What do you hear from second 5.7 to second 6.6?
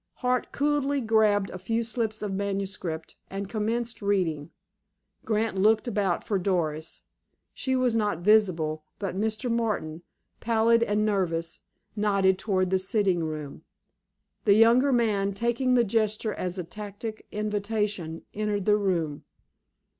about for